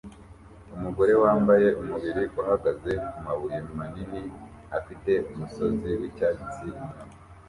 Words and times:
Umugore 0.75 1.13
wambaye 1.23 1.67
umubiri 1.81 2.23
uhagaze 2.41 2.91
kumabuye 3.11 3.57
manini 3.77 4.23
afite 4.77 5.11
umusozi 5.31 5.89
wicyatsi 5.99 6.61
inyuma 6.69 6.97